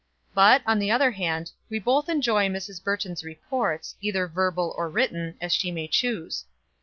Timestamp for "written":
4.89-5.37